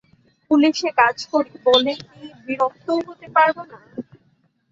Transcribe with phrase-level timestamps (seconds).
[0.51, 3.79] পুলিশে কাজ করি বলে কি বিরক্তও হতে পারব না?